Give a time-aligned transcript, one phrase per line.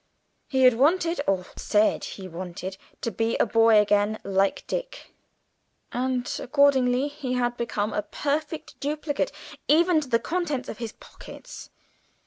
[0.47, 5.13] He had wanted, or said he wanted, to be a boy again like Dick,
[5.91, 9.31] and accordingly he had become a perfect duplicate,
[9.67, 11.69] even to the contents of the pockets.